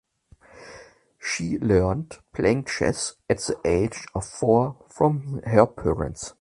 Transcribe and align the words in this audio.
She 1.19 1.59
learned 1.59 2.17
playing 2.33 2.65
chess 2.65 3.13
at 3.29 3.37
the 3.41 3.55
age 3.63 4.07
of 4.15 4.25
four 4.25 4.83
from 4.89 5.43
her 5.43 5.67
parents. 5.67 6.29